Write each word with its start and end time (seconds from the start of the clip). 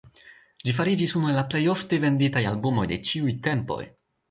Ĝi 0.69 0.73
fariĝis 0.77 1.13
unu 1.19 1.29
el 1.33 1.37
la 1.41 1.43
plej 1.51 1.61
ofte 1.75 2.01
venditaj 2.07 2.45
albumoj 2.55 2.89
de 2.95 3.01
ĉiuj 3.13 3.39
tempoj. 3.49 3.81